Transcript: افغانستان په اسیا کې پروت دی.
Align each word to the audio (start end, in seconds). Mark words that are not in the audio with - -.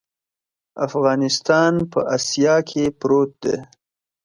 افغانستان 0.87 1.73
په 1.91 1.99
اسیا 2.15 2.55
کې 2.69 2.83
پروت 2.99 3.31
دی. 3.43 3.57